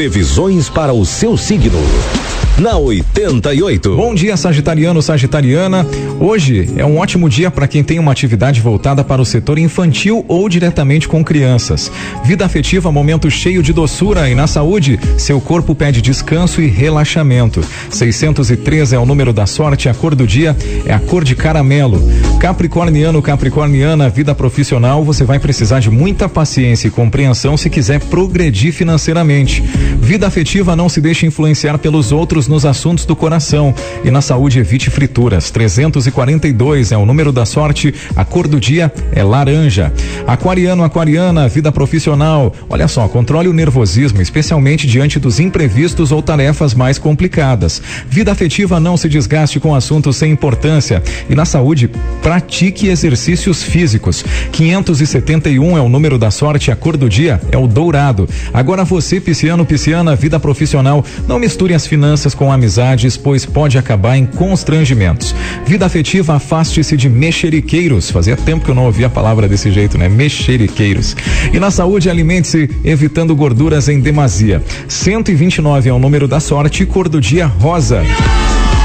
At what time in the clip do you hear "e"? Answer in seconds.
14.28-14.34, 16.60-16.66, 26.88-26.90, 34.02-34.10, 51.28-51.34, 71.52-71.58